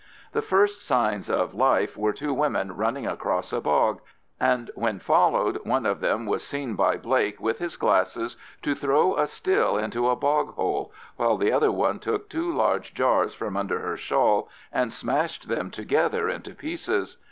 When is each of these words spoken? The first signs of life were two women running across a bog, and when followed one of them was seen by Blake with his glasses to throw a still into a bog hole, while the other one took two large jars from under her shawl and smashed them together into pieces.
The 0.31 0.41
first 0.41 0.81
signs 0.81 1.29
of 1.29 1.53
life 1.53 1.95
were 1.95 2.11
two 2.11 2.33
women 2.33 2.75
running 2.75 3.05
across 3.05 3.53
a 3.53 3.61
bog, 3.61 4.01
and 4.39 4.71
when 4.73 4.97
followed 4.97 5.59
one 5.63 5.85
of 5.85 5.99
them 5.99 6.25
was 6.25 6.43
seen 6.43 6.73
by 6.73 6.97
Blake 6.97 7.39
with 7.39 7.59
his 7.59 7.77
glasses 7.77 8.35
to 8.63 8.73
throw 8.73 9.15
a 9.15 9.27
still 9.27 9.77
into 9.77 10.09
a 10.09 10.15
bog 10.15 10.55
hole, 10.55 10.91
while 11.17 11.37
the 11.37 11.51
other 11.51 11.71
one 11.71 11.99
took 11.99 12.29
two 12.29 12.51
large 12.51 12.95
jars 12.95 13.35
from 13.35 13.55
under 13.55 13.77
her 13.81 13.95
shawl 13.95 14.49
and 14.73 14.91
smashed 14.91 15.47
them 15.47 15.69
together 15.69 16.27
into 16.27 16.55
pieces. 16.55 17.17